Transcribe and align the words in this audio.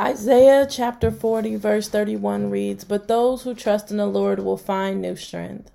Isaiah 0.00 0.66
chapter 0.68 1.10
40, 1.10 1.56
verse 1.56 1.88
31 1.88 2.48
reads 2.48 2.82
But 2.82 3.08
those 3.08 3.42
who 3.42 3.54
trust 3.54 3.90
in 3.90 3.98
the 3.98 4.06
Lord 4.06 4.38
will 4.38 4.56
find 4.56 5.02
new 5.02 5.16
strength. 5.16 5.70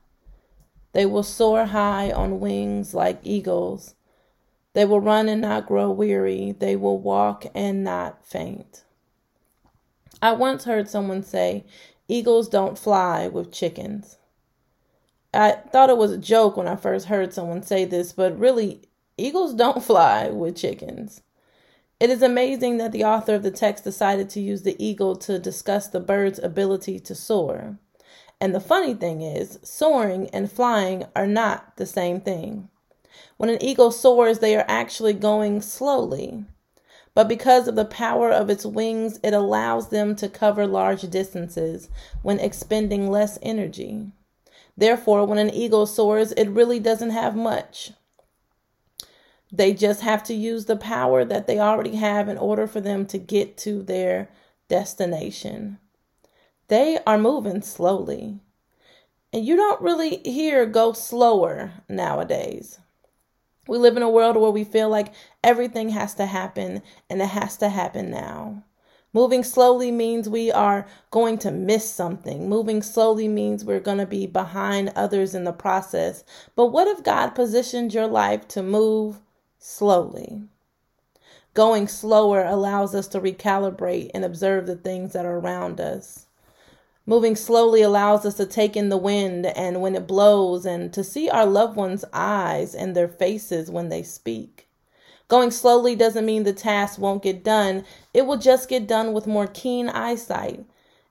They 0.94 1.06
will 1.06 1.22
soar 1.22 1.66
high 1.66 2.12
on 2.12 2.40
wings 2.40 2.96
like 2.96 3.20
eagles. 3.22 3.94
They 4.74 4.86
will 4.86 5.00
run 5.02 5.30
and 5.30 5.42
not 5.42 5.68
grow 5.68 5.92
weary. 5.92 6.56
They 6.58 6.76
will 6.76 6.98
walk 6.98 7.46
and 7.54 7.84
not 7.84 8.26
faint. 8.26 8.84
I 10.20 10.34
once 10.34 10.64
heard 10.66 10.90
someone 10.90 11.22
say, 11.22 11.66
Eagles 12.08 12.50
don't 12.50 12.78
fly 12.78 13.28
with 13.28 13.52
chickens. 13.52 14.18
I 15.31 15.52
thought 15.52 15.92
it 15.92 15.98
was 15.98 16.12
a 16.12 16.18
joke 16.18 16.58
when 16.58 16.68
I 16.68 16.76
first 16.76 17.06
heard 17.06 17.34
someone 17.34 17.62
say 17.62 17.86
this, 17.86 18.14
but 18.14 18.40
really, 18.40 18.81
Eagles 19.16 19.54
don't 19.54 19.84
fly 19.84 20.30
with 20.30 20.56
chickens. 20.56 21.22
It 22.00 22.12
is 22.12 22.22
amazing 22.22 22.78
that 22.78 22.92
the 22.92 23.03
author 23.03 23.34
of 23.34 23.42
the 23.42 23.50
text 23.50 23.84
decided 23.84 24.30
to 24.30 24.40
use 24.40 24.62
the 24.62 24.76
eagle 24.84 25.16
to 25.17 25.40
discuss 25.40 25.88
the 25.88 26.00
bird's 26.00 26.38
ability 26.38 27.00
to 27.00 27.16
soar. 27.16 27.80
And 28.40 28.53
the 28.53 28.59
funny 28.59 28.94
thing 28.94 29.22
is, 29.23 29.58
soaring 29.64 30.30
and 30.30 30.52
flying 30.52 31.06
are 31.16 31.25
not 31.25 31.78
the 31.78 31.88
same 31.88 32.22
thing. 32.22 32.69
When 33.38 33.50
an 33.50 33.63
eagle 33.63 33.91
soars, 33.91 34.40
they 34.40 34.56
are 34.56 34.66
actually 34.68 35.13
going 35.13 35.62
slowly. 35.62 36.46
But 37.16 37.28
because 37.28 37.68
of 37.68 37.74
the 37.74 37.85
power 37.85 38.31
of 38.31 38.52
its 38.52 38.64
wings, 38.64 39.19
it 39.24 39.34
allows 39.34 39.90
them 39.90 40.16
to 40.18 40.29
cover 40.29 40.68
large 40.68 41.02
distances 41.09 41.90
when 42.22 42.40
expending 42.40 43.09
less 43.09 43.40
energy. 43.41 44.12
Therefore, 44.78 45.25
when 45.25 45.40
an 45.40 45.50
eagle 45.50 45.88
soars, 45.88 46.31
it 46.34 46.47
really 46.47 46.79
doesn't 46.79 47.09
have 47.09 47.35
much. 47.35 47.91
They 49.52 49.74
just 49.74 50.02
have 50.02 50.24
to 50.24 50.34
use 50.34 50.66
the 50.66 50.75
power 50.75 51.24
that 51.24 51.47
they 51.47 51.59
already 51.59 51.96
have 51.96 52.28
in 52.28 52.38
order 52.38 52.68
for 52.68 52.81
them 52.81 53.06
to 53.08 53.18
get 53.18 53.58
to 53.59 53.81
their 53.81 54.30
destination. 54.68 55.80
They 56.68 57.00
are 57.08 57.18
moving 57.18 57.62
slowly. 57.62 58.40
And 59.31 59.46
you 59.46 59.56
don't 59.56 59.81
really 59.81 60.18
hear 60.25 60.66
go 60.66 60.91
slower 60.94 61.72
nowadays. 61.88 62.80
We 63.68 63.78
live 63.78 63.97
in 63.97 64.03
a 64.03 64.09
world 64.09 64.38
where 64.38 64.52
we 64.52 64.63
feel 64.63 64.90
like 64.90 65.13
everything 65.44 65.90
has 65.90 66.14
to 66.16 66.25
happen 66.25 66.81
and 67.09 67.22
it 67.22 67.29
has 67.29 67.58
to 67.58 67.69
happen 67.69 68.09
now. 68.09 68.64
Moving 69.14 69.44
slowly 69.44 69.91
means 69.91 70.29
we 70.29 70.52
are 70.52 70.85
going 71.12 71.38
to 71.40 71.52
miss 71.52 71.90
something. 71.90 72.50
Moving 72.50 72.81
slowly 72.81 73.28
means 73.28 73.64
we're 73.64 73.79
going 73.79 73.97
to 73.97 74.06
be 74.06 74.28
behind 74.28 74.91
others 74.96 75.34
in 75.34 75.44
the 75.44 75.53
process. 75.53 76.24
But 76.56 76.68
what 76.68 76.88
if 76.88 77.03
God 77.03 77.29
positioned 77.29 77.94
your 77.94 78.08
life 78.08 78.47
to 78.50 78.62
move 78.62 79.22
slowly. 79.59 80.44
Going 81.53 81.88
slower 81.88 82.44
allows 82.44 82.94
us 82.94 83.07
to 83.07 83.19
recalibrate 83.19 84.12
and 84.13 84.23
observe 84.23 84.68
the 84.68 84.75
things 84.75 85.13
that 85.13 85.25
are 85.25 85.40
around 85.40 85.79
us. 85.81 86.28
Moving 87.06 87.35
slowly 87.35 87.81
allows 87.81 88.25
us 88.25 88.35
to 88.35 88.46
take 88.46 88.75
in 88.75 88.90
the 88.90 88.97
wind 88.97 89.46
and 89.46 89.81
when 89.81 89.96
it 89.96 90.07
blows 90.07 90.66
and 90.66 90.91
to 90.94 91.03
see 91.03 91.29
our 91.29 91.46
loved 91.46 91.78
ones' 91.78 92.06
eyes 92.12 92.75
and 92.75 92.96
their 92.96 93.07
faces 93.07 93.72
when 93.72 93.90
they 93.90 94.03
speak. 94.03 94.67
Going 95.29 95.51
slowly 95.51 95.96
doesn't 95.96 96.25
mean 96.25 96.44
the 96.44 96.53
task 96.53 97.00
won't 97.00 97.23
get 97.23 97.44
done, 97.44 97.85
it 98.13 98.25
will 98.25 98.38
just 98.38 98.69
get 98.69 98.88
done 98.88 99.13
with 99.13 99.25
more 99.25 99.47
keen 99.47 99.90
eyesight. 99.90 100.66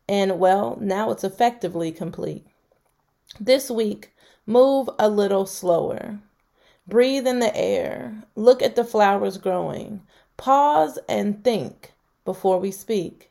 And 0.08 0.38
well, 0.38 0.78
now 0.80 1.10
it's 1.10 1.24
effectively 1.24 1.90
complete. 1.92 2.46
This 3.40 3.70
week, 3.70 4.12
move 4.46 4.88
a 4.98 5.08
little 5.08 5.46
slower. 5.46 6.20
Breathe 6.88 7.26
in 7.26 7.40
the 7.40 7.54
air. 7.56 8.22
Look 8.36 8.62
at 8.62 8.76
the 8.76 8.84
flowers 8.84 9.38
growing. 9.38 10.02
Pause 10.36 11.00
and 11.08 11.42
think 11.42 11.92
before 12.24 12.60
we 12.60 12.70
speak. 12.70 13.30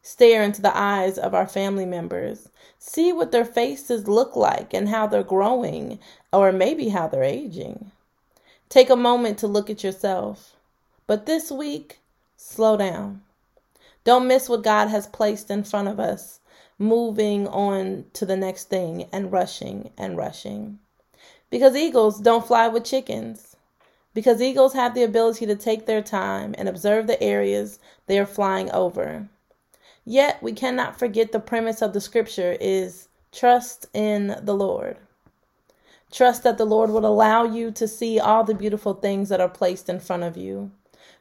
Stare 0.00 0.42
into 0.42 0.62
the 0.62 0.76
eyes 0.76 1.18
of 1.18 1.34
our 1.34 1.46
family 1.46 1.84
members. 1.84 2.48
See 2.78 3.12
what 3.12 3.32
their 3.32 3.44
faces 3.44 4.08
look 4.08 4.36
like 4.36 4.72
and 4.72 4.88
how 4.88 5.06
they're 5.06 5.22
growing, 5.22 5.98
or 6.32 6.52
maybe 6.52 6.90
how 6.90 7.08
they're 7.08 7.22
aging. 7.22 7.90
Take 8.68 8.90
a 8.90 8.96
moment 8.96 9.38
to 9.38 9.46
look 9.46 9.68
at 9.68 9.84
yourself. 9.84 10.56
But 11.06 11.26
this 11.26 11.50
week, 11.50 12.00
slow 12.36 12.76
down. 12.76 13.22
Don't 14.04 14.26
miss 14.26 14.48
what 14.48 14.62
God 14.62 14.88
has 14.88 15.06
placed 15.06 15.50
in 15.50 15.64
front 15.64 15.88
of 15.88 16.00
us, 16.00 16.40
moving 16.78 17.48
on 17.48 18.06
to 18.14 18.26
the 18.26 18.36
next 18.36 18.70
thing 18.70 19.08
and 19.12 19.30
rushing 19.32 19.90
and 19.96 20.16
rushing. 20.16 20.78
Because 21.54 21.76
eagles 21.76 22.18
don't 22.18 22.44
fly 22.44 22.66
with 22.66 22.82
chickens. 22.84 23.54
Because 24.12 24.42
eagles 24.42 24.72
have 24.72 24.92
the 24.92 25.04
ability 25.04 25.46
to 25.46 25.54
take 25.54 25.86
their 25.86 26.02
time 26.02 26.52
and 26.58 26.68
observe 26.68 27.06
the 27.06 27.22
areas 27.22 27.78
they 28.08 28.18
are 28.18 28.26
flying 28.26 28.72
over. 28.72 29.28
Yet 30.04 30.42
we 30.42 30.52
cannot 30.52 30.98
forget 30.98 31.30
the 31.30 31.38
premise 31.38 31.80
of 31.80 31.92
the 31.92 32.00
scripture 32.00 32.56
is 32.60 33.06
trust 33.30 33.86
in 33.94 34.36
the 34.42 34.52
Lord. 34.52 34.96
Trust 36.10 36.42
that 36.42 36.58
the 36.58 36.64
Lord 36.64 36.90
will 36.90 37.06
allow 37.06 37.44
you 37.44 37.70
to 37.70 37.86
see 37.86 38.18
all 38.18 38.42
the 38.42 38.52
beautiful 38.52 38.94
things 38.94 39.28
that 39.28 39.40
are 39.40 39.48
placed 39.48 39.88
in 39.88 40.00
front 40.00 40.24
of 40.24 40.36
you. 40.36 40.72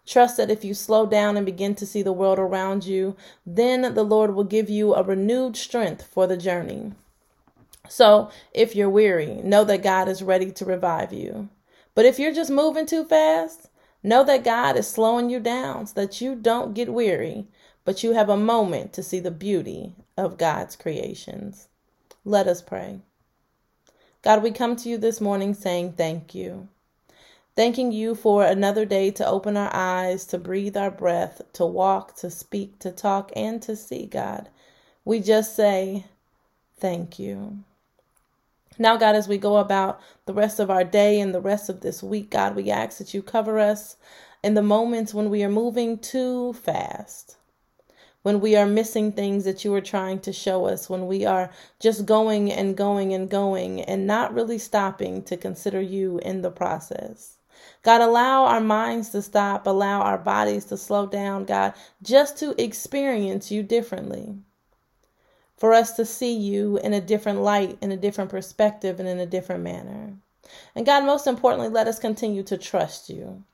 Trust 0.04 0.38
that 0.38 0.50
if 0.50 0.66
you 0.66 0.74
slow 0.74 1.06
down 1.06 1.38
and 1.38 1.46
begin 1.46 1.76
to 1.76 1.86
see 1.86 2.02
the 2.02 2.12
world 2.12 2.40
around 2.40 2.88
you, 2.88 3.16
then 3.46 3.94
the 3.94 4.02
Lord 4.02 4.34
will 4.34 4.46
give 4.46 4.68
you 4.68 4.96
a 4.96 5.04
renewed 5.04 5.56
strength 5.56 6.08
for 6.08 6.26
the 6.26 6.38
journey. 6.38 6.94
So 7.90 8.32
if 8.54 8.76
you're 8.76 8.90
weary, 8.90 9.42
know 9.44 9.64
that 9.66 9.84
God 9.84 10.08
is 10.08 10.24
ready 10.24 10.52
to 10.52 10.66
revive 10.66 11.14
you. 11.14 11.50
But 11.96 12.06
if 12.06 12.18
you're 12.18 12.34
just 12.34 12.50
moving 12.50 12.86
too 12.86 13.04
fast, 13.04 13.70
know 14.02 14.24
that 14.24 14.44
God 14.44 14.78
is 14.78 14.88
slowing 14.88 15.30
you 15.30 15.40
down 15.40 15.88
so 15.88 15.94
that 16.02 16.22
you 16.22 16.36
don't 16.36 16.74
get 16.74 16.94
weary, 16.94 17.48
but 17.86 18.04
you 18.04 18.14
have 18.14 18.30
a 18.30 18.38
moment 18.38 18.94
to 18.94 19.04
see 19.04 19.20
the 19.20 19.32
beauty 19.32 19.94
of 20.18 20.38
God's 20.38 20.76
creations. 20.76 21.68
Let 22.26 22.48
us 22.48 22.62
pray. 22.62 23.02
God, 24.22 24.42
we 24.42 24.52
come 24.52 24.78
to 24.78 24.90
you 24.90 24.98
this 24.98 25.20
morning 25.20 25.54
saying 25.54 25.94
thank 25.94 26.34
you. 26.34 26.70
Thanking 27.56 27.92
you 27.92 28.16
for 28.16 28.46
another 28.46 28.86
day 28.86 29.12
to 29.12 29.28
open 29.28 29.58
our 29.58 29.70
eyes, 29.74 30.26
to 30.28 30.38
breathe 30.40 30.78
our 30.78 30.90
breath, 30.90 31.42
to 31.54 31.66
walk, 31.66 32.16
to 32.18 32.32
speak, 32.32 32.80
to 32.80 32.92
talk, 32.92 33.32
and 33.36 33.62
to 33.62 33.76
see, 33.76 34.08
God. 34.08 34.50
We 35.06 35.20
just 35.20 35.56
say 35.56 36.06
thank 36.80 37.20
you. 37.20 37.64
Now, 38.80 38.98
God, 38.98 39.16
as 39.16 39.28
we 39.28 39.38
go 39.38 39.58
about 39.58 40.02
the 40.26 40.34
rest 40.34 40.60
of 40.60 40.72
our 40.72 40.84
day 40.84 41.20
and 41.20 41.34
the 41.34 41.42
rest 41.42 41.70
of 41.70 41.82
this 41.82 42.02
week, 42.02 42.32
God, 42.32 42.56
we 42.56 42.72
ask 42.72 42.98
that 42.98 43.14
you 43.14 43.22
cover 43.22 43.60
us 43.60 43.98
in 44.44 44.56
the 44.56 44.64
moments 44.64 45.14
when 45.14 45.30
we 45.30 45.44
are 45.44 45.50
moving 45.50 46.00
too 46.00 46.54
fast, 46.54 47.38
when 48.24 48.40
we 48.42 48.56
are 48.56 48.66
missing 48.66 49.12
things 49.12 49.44
that 49.44 49.64
you 49.64 49.74
are 49.76 49.82
trying 49.82 50.20
to 50.22 50.34
show 50.34 50.66
us, 50.66 50.90
when 50.90 51.06
we 51.06 51.24
are 51.24 51.52
just 51.80 52.08
going 52.08 52.52
and 52.52 52.76
going 52.76 53.14
and 53.14 53.30
going 53.30 53.82
and 53.82 54.08
not 54.08 54.34
really 54.34 54.58
stopping 54.58 55.22
to 55.24 55.38
consider 55.38 55.82
you 55.82 56.20
in 56.20 56.42
the 56.42 56.52
process. 56.52 57.38
God, 57.84 58.02
allow 58.02 58.46
our 58.46 58.62
minds 58.62 59.10
to 59.10 59.22
stop, 59.22 59.68
allow 59.68 60.02
our 60.02 60.18
bodies 60.18 60.66
to 60.66 60.78
slow 60.78 61.06
down, 61.06 61.46
God, 61.46 61.74
just 62.02 62.38
to 62.38 62.60
experience 62.62 63.52
you 63.52 63.62
differently 63.62 64.36
for 65.64 65.74
us 65.74 65.94
to 65.94 66.04
see 66.06 66.34
you 66.34 66.78
in 66.80 66.94
a 66.94 67.00
different 67.00 67.40
light, 67.40 67.78
in 67.80 67.90
a 67.90 67.96
different 67.96 68.30
perspective, 68.30 69.00
and 69.00 69.08
in 69.08 69.18
a 69.18 69.26
different 69.26 69.64
manner. 69.64 70.12
And 70.76 70.86
God, 70.86 71.06
most 71.06 71.26
importantly, 71.26 71.70
let 71.70 71.88
us 71.88 72.00
continue 72.00 72.44
to 72.44 72.58
trust 72.58 73.10
you. 73.10 73.46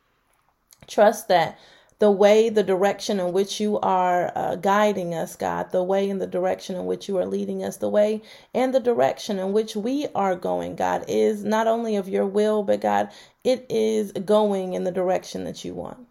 Trust 0.88 1.28
that 1.28 1.60
the 2.00 2.10
way, 2.10 2.50
the 2.50 2.64
direction 2.64 3.20
in 3.20 3.32
which 3.32 3.60
you 3.60 3.78
are 3.82 4.32
uh, 4.36 4.56
guiding 4.56 5.14
us, 5.14 5.36
God, 5.36 5.72
the 5.72 5.84
way 5.84 6.10
and 6.10 6.20
the 6.20 6.26
direction 6.26 6.76
in 6.76 6.88
which 6.88 7.08
you 7.08 7.16
are 7.20 7.28
leading 7.28 7.64
us, 7.64 7.78
the 7.78 7.90
way 7.90 8.24
and 8.56 8.74
the 8.74 8.80
direction 8.80 9.38
in 9.38 9.54
which 9.54 9.76
we 9.76 10.08
are 10.16 10.36
going, 10.36 10.76
God, 10.76 11.06
is 11.08 11.44
not 11.44 11.68
only 11.68 11.96
of 11.96 12.10
your 12.10 12.26
will, 12.26 12.64
but 12.64 12.82
God, 12.82 13.12
it 13.44 13.68
is 13.70 14.14
going 14.14 14.74
in 14.74 14.84
the 14.84 14.92
direction 14.92 15.44
that 15.44 15.64
you 15.64 15.76
want. 15.76 16.08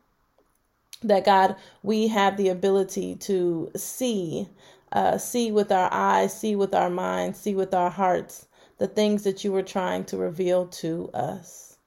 That 1.02 1.24
God, 1.24 1.56
we 1.82 2.06
have 2.06 2.36
the 2.36 2.50
ability 2.50 3.16
to 3.16 3.72
see 3.74 4.48
uh, 4.92 5.18
see 5.18 5.52
with 5.52 5.72
our 5.72 5.92
eyes, 5.92 6.38
see 6.38 6.56
with 6.56 6.74
our 6.74 6.90
minds, 6.90 7.38
see 7.40 7.54
with 7.54 7.74
our 7.74 7.90
hearts 7.90 8.48
the 8.78 8.88
things 8.88 9.24
that 9.24 9.44
you 9.44 9.52
were 9.52 9.62
trying 9.62 10.04
to 10.06 10.16
reveal 10.18 10.66
to 10.68 11.10
us. 11.14 11.78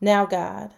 Now, 0.00 0.26
God, 0.26 0.72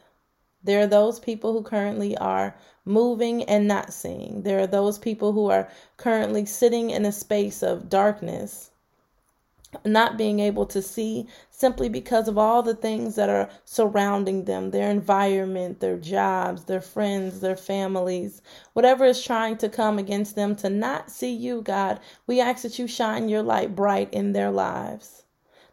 There 0.62 0.80
are 0.82 0.86
those 0.88 1.20
people 1.20 1.54
who 1.54 1.62
currently 1.62 2.16
are 2.18 2.54
moving 2.84 3.44
and 3.44 3.66
not 3.68 3.94
seeing. 3.94 4.42
There 4.42 4.60
are 4.60 4.66
those 4.66 4.98
people 4.98 5.32
who 5.32 5.50
are 5.50 5.70
currently 5.96 6.46
sitting 6.46 6.90
in 6.90 7.06
a 7.06 7.12
space 7.12 7.62
of 7.62 7.88
darkness, 7.88 8.70
not 9.84 10.16
being 10.16 10.38
able 10.38 10.64
to 10.64 10.80
see 10.80 11.26
simply 11.50 11.88
because 11.88 12.28
of 12.28 12.38
all 12.38 12.62
the 12.62 12.74
things 12.74 13.16
that 13.16 13.28
are 13.28 13.50
surrounding 13.64 14.44
them 14.44 14.70
their 14.70 14.90
environment, 14.90 15.80
their 15.80 15.96
jobs, 15.96 16.64
their 16.64 16.80
friends, 16.80 17.40
their 17.40 17.56
families, 17.56 18.42
whatever 18.74 19.04
is 19.04 19.22
trying 19.22 19.56
to 19.56 19.68
come 19.68 19.98
against 19.98 20.36
them 20.36 20.54
to 20.54 20.70
not 20.70 21.10
see 21.10 21.32
you, 21.32 21.62
God. 21.62 22.00
We 22.26 22.40
ask 22.40 22.62
that 22.62 22.78
you 22.78 22.86
shine 22.86 23.28
your 23.28 23.42
light 23.42 23.74
bright 23.74 24.12
in 24.14 24.32
their 24.32 24.50
lives 24.50 25.24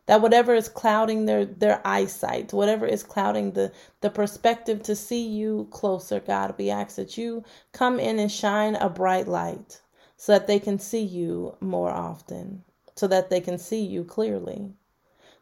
that 0.06 0.22
whatever 0.22 0.54
is 0.54 0.68
clouding 0.68 1.26
their 1.26 1.46
their 1.46 1.82
eyesight 1.86 2.52
whatever 2.52 2.86
is 2.86 3.04
clouding 3.04 3.52
the 3.52 3.72
the 4.02 4.10
perspective 4.10 4.84
to 4.84 4.96
see 4.96 5.26
you 5.26 5.68
closer 5.72 6.20
god 6.20 6.54
we 6.58 6.70
ask 6.70 6.98
that 6.98 7.18
you 7.18 7.44
come 7.72 8.00
in 8.00 8.20
and 8.20 8.32
shine 8.32 8.76
a 8.76 8.90
bright 8.90 9.28
light 9.28 9.82
so 10.18 10.34
that 10.34 10.46
they 10.48 10.60
can 10.60 10.78
see 10.78 11.02
you 11.02 11.56
more 11.62 11.90
often 11.90 12.64
so 12.96 13.08
that 13.08 13.30
they 13.30 13.42
can 13.42 13.58
see 13.58 13.82
you 13.84 14.04
clearly 14.04 14.70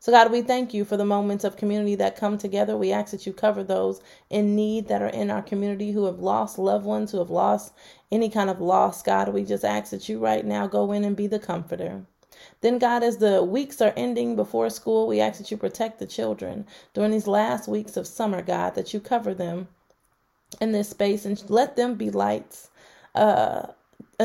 so, 0.01 0.13
God, 0.13 0.31
we 0.31 0.41
thank 0.43 0.73
you 0.73 0.85
for 0.85 0.97
the 0.97 1.05
moments 1.05 1.43
of 1.43 1.57
community 1.57 1.95
that 1.95 2.15
come 2.15 2.37
together. 2.37 2.77
We 2.77 2.93
ask 2.93 3.11
that 3.11 3.27
you 3.27 3.33
cover 3.33 3.63
those 3.63 4.01
in 4.29 4.55
need 4.55 4.87
that 4.87 5.01
are 5.03 5.09
in 5.09 5.29
our 5.31 5.41
community 5.43 5.91
who 5.91 6.05
have 6.05 6.19
lost 6.21 6.57
loved 6.59 6.85
ones, 6.85 7.11
who 7.11 7.19
have 7.19 7.31
lost 7.31 7.73
any 8.11 8.29
kind 8.29 8.49
of 8.49 8.61
loss. 8.61 9.03
God, 9.03 9.29
we 9.29 9.43
just 9.43 9.65
ask 9.65 9.91
that 9.91 10.09
you 10.09 10.19
right 10.19 10.45
now 10.45 10.67
go 10.67 10.93
in 10.93 11.03
and 11.03 11.17
be 11.17 11.27
the 11.27 11.39
comforter. 11.39 12.03
Then, 12.61 12.79
God, 12.79 13.03
as 13.03 13.17
the 13.17 13.43
weeks 13.43 13.81
are 13.81 13.93
ending 13.97 14.37
before 14.37 14.69
school, 14.69 15.07
we 15.07 15.19
ask 15.21 15.39
that 15.39 15.51
you 15.51 15.57
protect 15.57 15.99
the 15.99 16.07
children 16.07 16.65
during 16.93 17.11
these 17.11 17.27
last 17.27 17.67
weeks 17.67 17.97
of 17.97 18.07
summer, 18.07 18.41
God, 18.41 18.75
that 18.75 18.93
you 18.93 19.01
cover 19.01 19.33
them 19.33 19.67
in 20.61 20.71
this 20.73 20.89
space 20.89 21.25
and 21.25 21.43
let 21.49 21.75
them 21.75 21.95
be 21.95 22.11
lights 22.11 22.69
uh, 23.15 23.67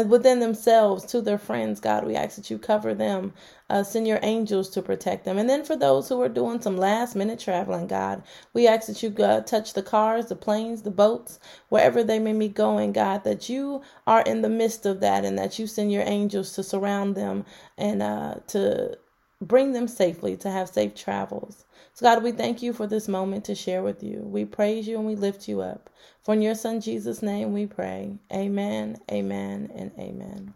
within 0.05 0.41
themselves 0.41 1.05
to 1.07 1.21
their 1.21 1.39
friends, 1.39 1.81
God. 1.81 2.05
We 2.07 2.17
ask 2.17 2.37
that 2.37 2.51
you 2.51 2.59
cover 2.59 2.95
them, 2.95 3.33
uh, 3.71 3.83
send 3.83 4.07
your 4.07 4.21
angels 4.23 4.69
to 4.71 4.83
protect 4.83 5.25
them. 5.25 5.39
And 5.39 5.49
then 5.49 5.65
for 5.65 5.77
those 5.77 6.09
who 6.09 6.21
are 6.23 6.29
doing 6.29 6.61
some 6.61 6.77
last 6.77 7.17
minute 7.17 7.41
traveling, 7.41 7.87
God, 7.87 8.23
we 8.53 8.69
ask 8.69 8.89
that 8.89 9.03
you 9.03 9.15
uh, 9.25 9.41
touch 9.43 9.73
the 9.75 9.83
cars, 9.83 10.27
the 10.27 10.37
planes, 10.37 10.83
the 10.83 10.91
boats, 10.91 11.41
wherever 11.69 12.05
they 12.05 12.19
may 12.19 12.33
be 12.35 12.49
going, 12.49 12.93
God, 12.93 13.25
that 13.25 13.49
you 13.49 13.83
are 14.07 14.23
in 14.23 14.43
the 14.43 14.49
midst 14.49 14.87
of 14.87 15.01
that 15.01 15.25
and 15.25 15.39
that 15.39 15.59
you 15.59 15.67
send 15.67 15.93
your 15.93 16.05
angels 16.05 16.53
to 16.55 16.63
surround 16.63 17.15
them 17.15 17.45
and 17.79 18.03
uh, 18.03 18.37
to 18.49 18.99
bring 19.41 19.73
them 19.73 19.89
safely, 19.89 20.37
to 20.39 20.51
have 20.51 20.69
safe 20.69 20.95
travels. 20.95 21.65
So, 21.95 22.05
God, 22.07 22.23
we 22.23 22.33
thank 22.33 22.63
you 22.63 22.73
for 22.73 22.87
this 22.87 23.09
moment 23.09 23.45
to 23.47 23.55
share 23.55 23.83
with 23.83 24.03
you. 24.03 24.21
We 24.21 24.45
praise 24.45 24.89
you 24.89 24.99
and 24.99 25.07
we 25.07 25.17
lift 25.17 25.49
you 25.49 25.61
up. 25.63 25.91
For 26.23 26.35
in 26.35 26.43
your 26.43 26.55
Son 26.55 26.81
Jesus' 26.81 27.23
name 27.23 27.53
we 27.53 27.67
pray. 27.67 28.19
Amen, 28.33 28.99
amen, 29.11 29.71
and 29.75 29.93
amen. 29.99 30.55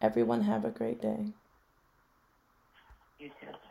Everyone 0.00 0.42
have 0.42 0.64
a 0.64 0.70
great 0.70 1.00
day. 1.02 1.26
You 3.18 3.30
too. 3.40 3.67